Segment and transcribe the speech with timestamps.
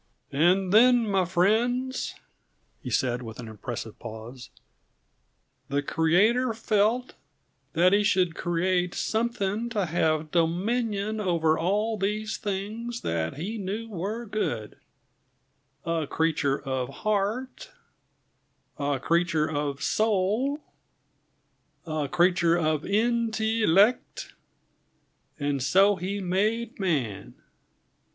[0.33, 2.15] "And then, my friends,"
[2.81, 4.49] he said, with an impressive pause,
[5.69, 7.13] "the Creator felt
[7.73, 13.89] that He should create something to have dominion over all these things that He knew
[13.89, 14.77] were good
[15.85, 17.69] a creature of heart,
[18.79, 20.61] a creature of soul,
[21.85, 24.33] a creature of in till ect,
[25.39, 27.35] and so He made man.